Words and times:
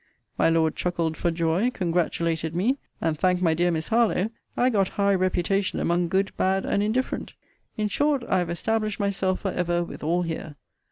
My 0.35 0.49
Lord 0.49 0.75
chuckled 0.75 1.15
for 1.15 1.29
joy; 1.29 1.69
congratulated 1.69 2.55
me; 2.55 2.79
and, 2.99 3.15
thank 3.19 3.39
my 3.39 3.53
dear 3.53 3.69
Miss 3.69 3.89
Harlowe, 3.89 4.31
I 4.57 4.71
got 4.71 4.87
high 4.97 5.13
reputation 5.13 5.79
among 5.79 6.07
good, 6.07 6.35
bad, 6.37 6.65
and 6.65 6.81
indifferent. 6.81 7.33
In 7.77 7.87
short, 7.87 8.23
I 8.27 8.39
have 8.39 8.49
established 8.49 8.99
myself 8.99 9.41
for 9.41 9.51
ever 9.51 9.83
with 9.83 10.01
all 10.03 10.23
here. 10.23 10.55